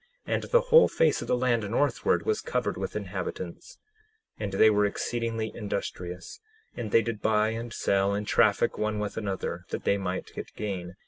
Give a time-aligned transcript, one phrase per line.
[0.25, 3.77] And the whole face of the land northward was covered with inhabitants.
[4.39, 6.39] 10:22 And they were exceedingly industrious,
[6.75, 10.55] and they did buy and sell and traffic one with another, that they might get
[10.55, 10.95] gain.